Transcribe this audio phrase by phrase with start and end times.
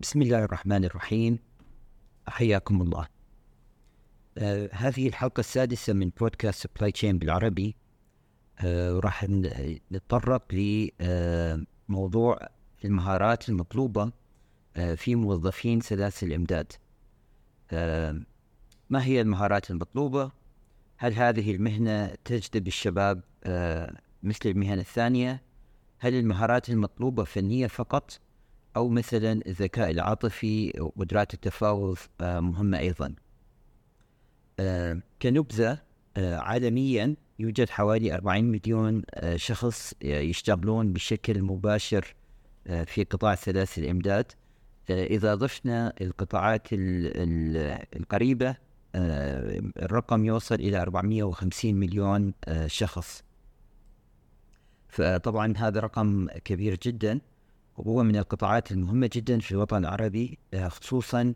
[0.00, 1.38] بسم الله الرحمن الرحيم.
[2.28, 3.08] حياكم الله
[4.38, 7.76] آه هذه الحلقة السادسة من بودكاست supply chain بالعربي.
[8.58, 9.26] آه راح
[9.92, 12.50] نتطرق لموضوع آه
[12.84, 14.12] المهارات المطلوبة
[14.76, 16.72] آه في موظفين سلاسل الإمداد.
[17.70, 18.20] آه
[18.90, 20.30] ما هي المهارات المطلوبة؟
[20.96, 25.42] هل هذه المهنة تجذب الشباب آه مثل المهن الثانية
[25.98, 28.20] هل المهارات المطلوبة فنية فقط؟
[28.76, 33.14] أو مثلا الذكاء العاطفي وقدرات التفاوض آه مهمة أيضا.
[34.60, 35.78] آه كنبذة
[36.16, 39.02] آه عالميا يوجد حوالي 40 مليون
[39.36, 42.14] شخص يشتغلون بشكل مباشر
[42.86, 44.32] في قطاع سلاسل الإمداد.
[44.90, 48.56] إذا ضفنا القطاعات القريبة
[48.94, 52.34] الرقم يوصل إلى 450 مليون
[52.66, 53.22] شخص.
[54.94, 57.20] فطبعا هذا رقم كبير جدا
[57.76, 61.34] وهو من القطاعات المهمة جدا في الوطن العربي آه خصوصا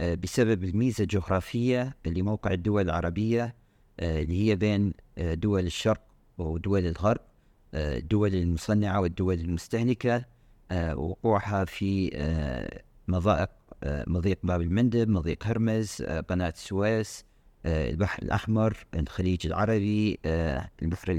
[0.00, 3.54] بسبب الميزة الجغرافية لموقع الدول العربية
[4.00, 6.00] اللي هي بين دول الشرق
[6.38, 7.20] ودول الغرب
[7.74, 10.24] الدول المصنعة والدول المستهلكة
[10.94, 12.10] وقوعها في
[13.08, 13.50] مضائق
[13.84, 17.24] مضيق باب المندب مضيق هرمز قناة السويس
[17.66, 20.18] البحر الأحمر الخليج العربي
[20.82, 21.12] البحر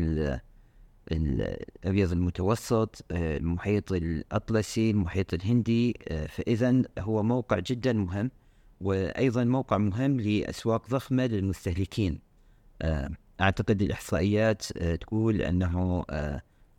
[1.12, 6.00] الأبيض المتوسط المحيط الأطلسي المحيط الهندي
[6.30, 8.32] فإذا هو موقع جدا مهم
[8.82, 12.20] وأيضا موقع مهم لأسواق ضخمة للمستهلكين.
[13.42, 16.06] أعتقد الإحصائيات تقول أنه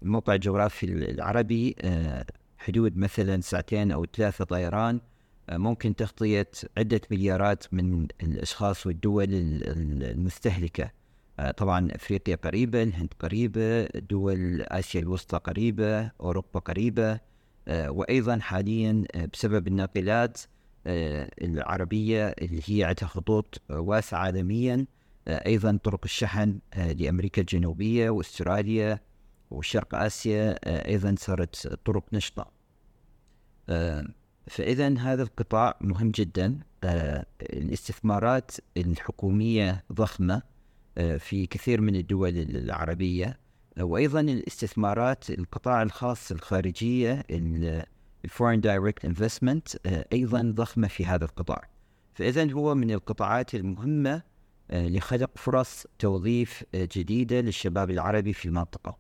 [0.03, 1.77] الموقع الجغرافي العربي
[2.59, 5.01] حدود مثلا ساعتين أو ثلاثة طيران
[5.51, 9.29] ممكن تغطية عدة مليارات من الأشخاص والدول
[10.03, 10.91] المستهلكة.
[11.51, 17.21] طبعا أفريقيا قريبة الهند قريبة دول آسيا الوسطى قريبة أوروبا قريبة
[17.69, 20.39] وأيضا حاليا بسبب الناقلات
[20.87, 24.87] العربية اللي هي عندها خطوط واسعة عالميا
[25.29, 29.01] أيضا طرق الشحن لأمريكا الجنوبية وأستراليا
[29.51, 30.55] وشرق آسيا
[30.89, 32.51] أيضا صارت طرق نشطة.
[34.47, 36.59] فإذا هذا القطاع مهم جدا.
[37.43, 40.52] الاستثمارات الحكومية ضخمة.
[41.19, 43.39] في كثير من الدول العربية.
[43.81, 47.25] وأيضا الاستثمارات القطاع الخاص الخارجية
[48.25, 49.69] ال foreign direct investment
[50.13, 51.69] أيضا ضخمة في هذا القطاع.
[52.15, 54.23] فإذا هو من القطاعات المهمة
[54.73, 58.99] لخلق فرص توظيف جديدة للشباب العربي في المنطقة.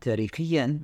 [0.00, 0.80] تاريخيا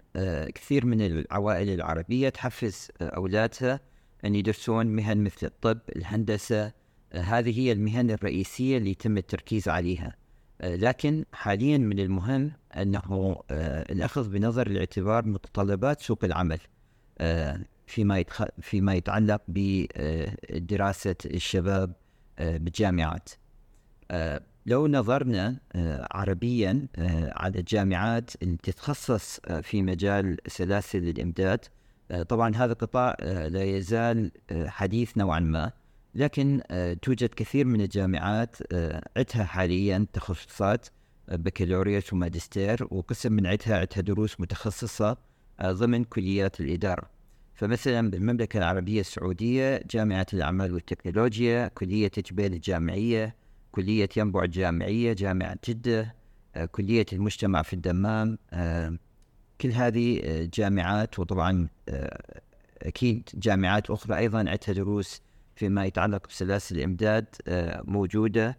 [0.55, 3.81] كثير من العوائل العربية تحفز أولادها
[4.25, 6.73] أن يدرسون مهن مثل الطب الهندسة
[7.13, 10.17] هذه هي المهن الرئيسية اللي يتم التركيز عليها.
[10.63, 16.59] لكن حاليا من المهم أنه الأخذ بنظر الاعتبار متطلبات سوق العمل
[17.87, 18.25] فيما
[18.61, 21.93] فيما يتعلق بدراسة الشباب
[22.39, 23.29] بالجامعات.
[24.67, 25.57] لو نظرنا
[26.11, 26.87] عربيا
[27.37, 31.65] على الجامعات اللي تتخصص في مجال سلاسل الإمداد
[32.29, 33.17] طبعا هذا القطاع
[33.49, 35.73] لا يزال حديث نوعا ما.
[36.17, 36.63] لكن
[37.03, 38.57] توجد كثير من الجامعات
[39.17, 40.87] عندها حاليا تخصصات
[41.29, 45.17] بكالوريوس وماجستير وقسم من عندها عندها دروس متخصصة
[45.63, 47.11] ضمن كليات الإدارة.
[47.55, 53.37] فمثلا بالمملكة العربية السعودية جامعة الأعمال والتكنولوجيا كلية جبيل الجامعية
[53.73, 56.15] كلية ينبع الجامعية جامعة جدة
[56.73, 58.39] كلية المجتمع في الدمام
[59.61, 60.21] كل هذه
[60.55, 61.69] جامعات وطبعا
[62.83, 65.23] أكيد جامعات أخرى أيضا عندها دروس
[65.57, 67.27] فيما يتعلق بسلاسل الإمداد
[67.85, 68.59] موجودة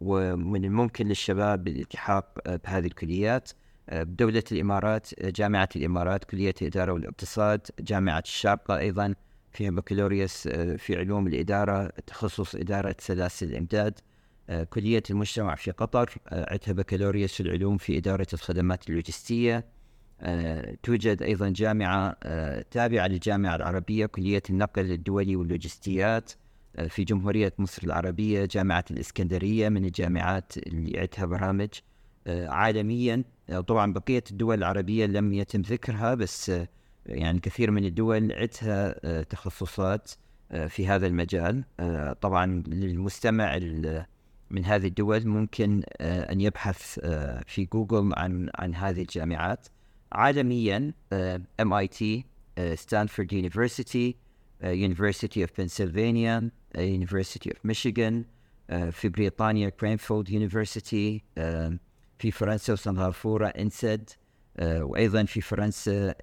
[0.00, 3.50] ومن الممكن للشباب الالتحاق بهذه الكليات
[3.92, 9.14] بدولة الإمارات جامعة الإمارات كلية الإدارة والاقتصاد جامعة الشارقة أيضا
[9.52, 10.48] فيها بكالوريوس
[10.78, 13.98] في علوم الإدارة تخصص إدارة سلاسل الإمداد
[14.70, 19.64] كلية المجتمع في قطر عندها بكالوريوس العلوم في إدارة الخدمات اللوجستية.
[20.82, 22.16] توجد أيضا جامعة
[22.70, 26.32] تابعة للجامعة العربية كلية النقل الدولي واللوجستيات
[26.88, 31.68] في جمهورية مصر العربية جامعة الإسكندرية من الجامعات اللي عندها برامج
[32.28, 33.24] عالميا.
[33.66, 36.52] طبعا بقية الدول العربية لم يتم ذكرها بس
[37.06, 40.10] يعني كثير من الدول عندها تخصصات
[40.68, 41.64] في هذا المجال.
[42.20, 43.58] طبعا للمستمع
[44.50, 46.98] من هذه الدول ممكن أن يبحث
[47.46, 49.68] في جوجل عن عن هذه الجامعات.
[50.14, 50.92] عالميا
[51.62, 52.04] MIT
[52.74, 54.16] Stanford University
[54.64, 56.42] University of Pennsylvania
[56.78, 58.14] University of Michigan
[58.90, 61.22] في بريطانيا Cranfield University
[62.18, 64.10] في فرنسا وسنغافورة INSEAD
[64.62, 66.14] وأيضا في فرنسا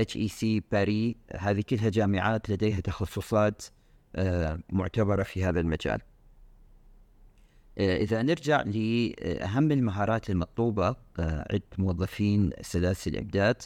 [0.00, 3.62] اتش اي سي باري هذه كلها جامعات لديها تخصصات
[4.72, 6.00] معتبرة في هذا المجال.
[7.78, 13.62] إذا نرجع لاهم المهارات المطلوبة عند موظفين سلاسل الامداد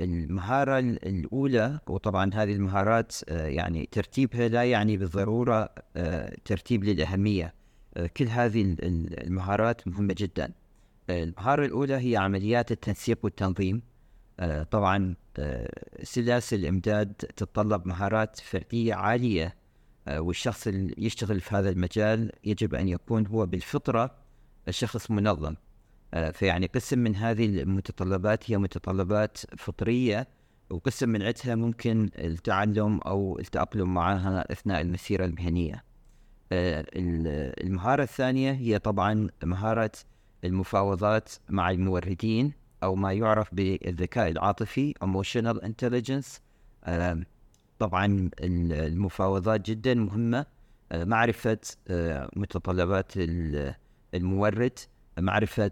[0.00, 5.68] المهارة الأولى وطبعا هذه المهارات يعني ترتيبها لا يعني بالضرورة
[6.44, 7.54] ترتيب للأهمية.
[8.16, 10.52] كل هذه المهارات مهمة جدا.
[11.10, 13.82] المهارة الأولى هي عمليات التنسيق والتنظيم.
[14.70, 15.14] طبعا
[16.02, 19.61] سلاسل الامداد تتطلب مهارات فردية عالية
[20.08, 24.14] والشخص اللي يشتغل في هذا المجال يجب أن يكون هو بالفطرة
[24.70, 25.54] شخص منظم
[26.32, 30.28] فيعني قسم من هذه المتطلبات هي متطلبات فطرية
[30.70, 35.84] وقسم من عدها ممكن التعلم أو التأقلم معها أثناء المسيرة المهنية.
[36.52, 39.92] المهارة الثانية هي طبعا مهارة
[40.44, 42.52] المفاوضات مع الموردين
[42.82, 46.40] أو ما يعرف بالذكاء العاطفي emotional intelligence
[47.82, 50.46] طبعا المفاوضات جدا مهمة
[50.94, 51.58] معرفة
[52.36, 53.12] متطلبات
[54.14, 54.78] المورد
[55.18, 55.70] معرفة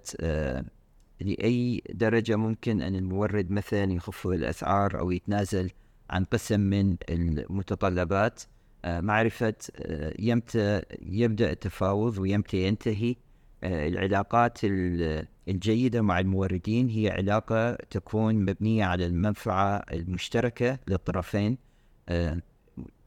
[1.20, 5.70] لأي درجة ممكن أن المورد مثلا يخفض الأسعار أو يتنازل
[6.10, 8.42] عن قسم من المتطلبات.
[8.86, 9.54] معرفة
[10.18, 13.16] يمتى يبدأ التفاوض ويمتى ينتهي.
[13.64, 14.58] العلاقات
[15.48, 21.69] الجيدة مع الموردين هي علاقة تكون مبنية على المنفعة المشتركة للطرفين.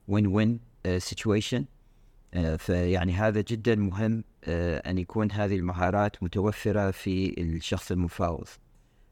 [0.07, 0.59] وين وين
[0.97, 1.65] سيتويشن
[2.57, 8.47] فيعني هذا جدا مهم أن يكون هذه المهارات متوفرة في الشخص المفاوض.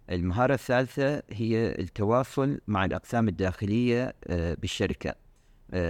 [0.10, 5.16] المهارة الثالثة هي التواصل مع الأقسام الداخلية بالشركة.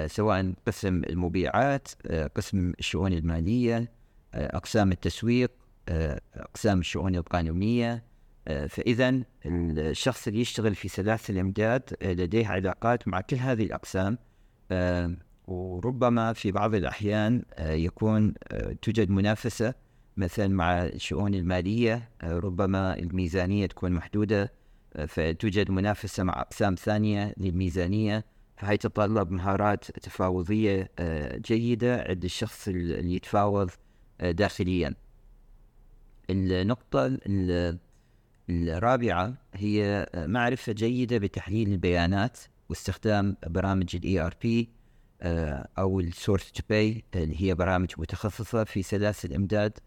[0.05, 1.87] سواء قسم المبيعات
[2.35, 3.91] قسم الشؤون المالية
[4.33, 5.51] أقسام التسويق
[6.35, 8.03] أقسام الشؤون القانونية
[8.45, 14.17] فإذا الشخص اللي يشتغل في سلاسل الإمداد لديه علاقات مع كل هذه الأقسام
[15.47, 18.33] وربما في بعض الأحيان يكون
[18.81, 19.73] توجد منافسة
[20.17, 24.53] مثلا مع الشؤون المالية ربما الميزانية تكون محدودة
[25.07, 28.25] فتوجد منافسة مع أقسام ثانية للميزانية
[28.57, 30.91] فهي تتطلب مهارات تفاوضية
[31.35, 33.69] جيدة عند الشخص اللي يتفاوض
[34.21, 34.95] داخليا.
[36.29, 37.17] النقطة
[38.51, 42.39] الرابعة هي معرفة جيدة بتحليل البيانات
[42.69, 44.69] واستخدام برامج ال ERP
[45.77, 49.77] أو ال source to pay اللي هي برامج متخصصة في سلاسل الإمداد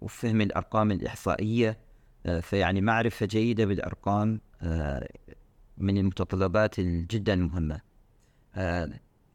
[0.00, 1.78] وفهم الأرقام الإحصائية.
[2.40, 4.40] فيعني معرفة جيدة بالأرقام
[5.78, 7.80] من المتطلبات جدا مهمة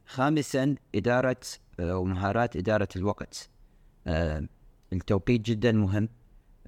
[0.05, 1.41] خامسا إدارة
[1.79, 3.49] ومهارات إدارة الوقت.
[4.07, 4.47] آه
[4.93, 6.03] التوقيت جدا مهم.
[6.03, 6.09] آه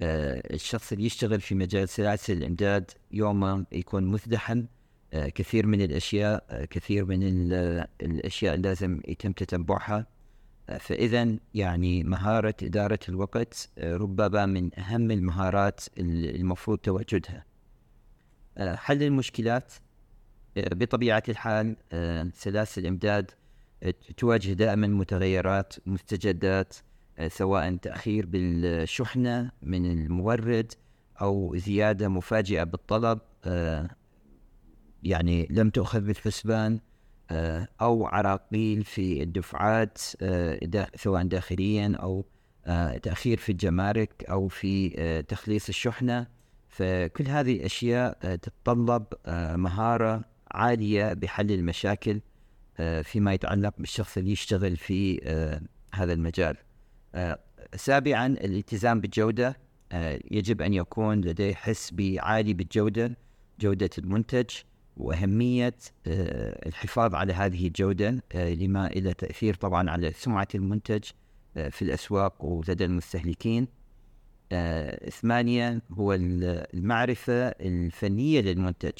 [0.00, 4.64] الشخص اللي يشتغل في مجال سلاسل الإمداد يومه يكون مزدحم
[5.12, 7.22] آه كثير من الأشياء آه كثير من
[8.02, 10.06] الأشياء لازم يتم تتبعها.
[10.80, 17.44] فإذا يعني مهارة إدارة الوقت ربما من أهم المهارات المفروض تواجدها.
[18.58, 19.72] حل المشكلات
[20.56, 21.76] بطبيعة الحال
[22.34, 23.30] سلاسل الإمداد
[24.16, 26.76] تواجه دائما متغيرات مستجدات
[27.28, 30.72] سواء تأخير بالشحنة من المورد
[31.20, 33.18] أو زيادة مفاجئة بالطلب
[35.02, 36.80] يعني لم تؤخذ بالحسبان
[37.80, 39.98] أو عراقيل في الدفعات
[40.94, 42.24] سواء داخليا أو
[43.02, 46.26] تأخير في الجمارك أو في تخليص الشحنة.
[46.68, 49.04] فكل هذه الأشياء تتطلب
[49.56, 52.20] مهارة عالية بحل المشاكل
[53.02, 55.20] فيما يتعلق بالشخص اللي يشتغل في
[55.94, 56.56] هذا المجال.
[57.76, 59.56] سابعا الالتزام بالجودة.
[60.30, 63.16] يجب أن يكون لديه حس عالي بالجودة
[63.60, 64.50] جودة المنتج
[64.96, 65.74] وأهمية
[66.66, 71.04] الحفاظ على هذه الجودة لما إلى تأثير طبعا على سمعة المنتج
[71.54, 73.68] في الأسواق ولدى المستهلكين.
[75.10, 78.98] ثمانيا هو المعرفة الفنية للمنتج.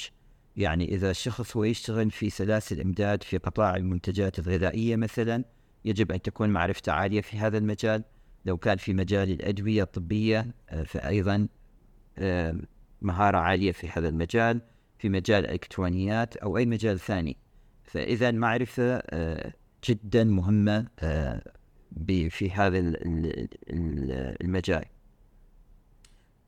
[0.57, 5.45] يعني إذا الشخص هو يشتغل في سلاسل إمداد في قطاع المنتجات الغذائية مثلا
[5.85, 8.05] يجب أن تكون معرفته عالية في هذا المجال.
[8.45, 10.55] لو كان في مجال الأدوية الطبية
[10.87, 11.49] فأيضا
[13.03, 14.61] مهارة عالية في هذا المجال.
[14.99, 17.37] في مجال الإلكترونيات أو أي مجال ثاني.
[17.85, 19.03] فإذا معرفة
[19.89, 20.87] جدا مهمة
[22.07, 22.79] في هذا
[24.41, 24.85] المجال.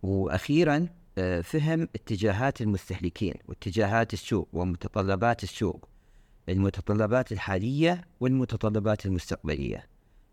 [0.03, 0.89] وأخيرا
[1.43, 5.89] فهم اتجاهات المستهلكين واتجاهات السوق ومتطلبات السوق.
[6.49, 9.87] المتطلبات الحالية والمتطلبات المستقبلية.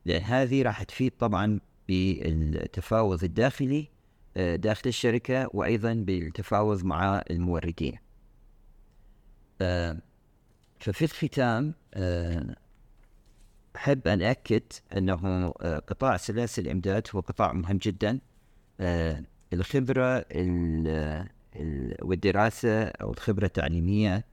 [0.06, 3.88] لأن هذه راح تفيد طبعا بالتفاوض الداخلي
[4.36, 7.98] داخل الشركة وأيضا بالتفاوض مع الموردين.
[10.80, 11.74] ففي الختام
[13.75, 14.63] أحب أن أكد
[14.98, 18.20] أنه قطاع سلاسل الإمداد هو قطاع مهم جدا.
[19.53, 20.25] الخبرة
[22.01, 24.25] والدراسة أو الخبرة التعليمية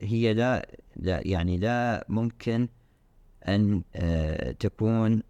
[0.00, 2.68] هي لا, لا يعني لا ممكن
[3.48, 3.82] أن
[4.58, 5.22] تكون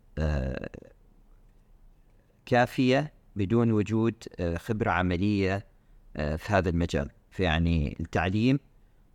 [2.46, 4.14] كافية بدون وجود
[4.56, 5.66] خبرة عملية
[6.14, 7.10] في هذا المجال.
[7.30, 8.58] فيعني التعليم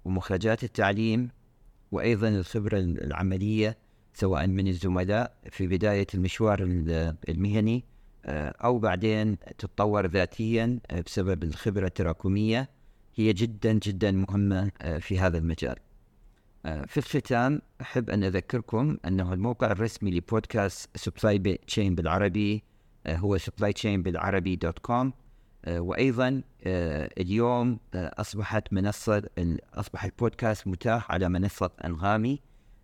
[0.05, 1.29] ومخرجات التعليم
[1.91, 3.77] وأيضا الخبرة العملية
[4.13, 6.59] سواء من الزملاء في بداية المشوار
[7.29, 7.83] المهني
[8.25, 12.69] أو بعدين تتطور ذاتيا بسبب الخبرة التراكمية.
[13.15, 15.75] هي جدا جدا مهمة في هذا المجال.
[16.63, 22.63] في الختام أحب أن أذكركم أنه الموقع الرسمي لبودكاست supply chain بالعربي
[23.07, 25.13] هو supply chain بالعربي dot com
[25.67, 26.41] وأيضا
[27.17, 29.23] اليوم أصبحت منصة
[29.73, 32.39] أصبح البودكاست متاح على منصة أنغامي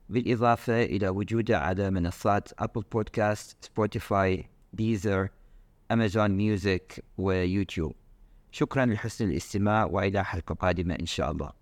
[0.10, 5.30] بالإضافة إلى وجوده على منصات Apple Podcast Spotify Deezer
[5.92, 7.96] امازون ميوزك ويوتيوب
[8.52, 11.57] شكرا لحسن الاستماع وإلى حلقة قادمة إن شاء الله.